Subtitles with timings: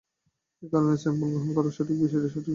[0.63, 2.49] একারনেই sample গ্রহন করার বিষয়টি সঠিক হাওয়াটা জরুরী।